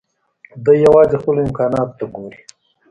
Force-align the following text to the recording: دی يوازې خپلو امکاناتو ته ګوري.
دی 0.63 0.73
يوازې 0.85 1.15
خپلو 1.21 1.39
امکاناتو 1.45 1.93
ته 1.97 2.05
ګوري. 2.15 2.41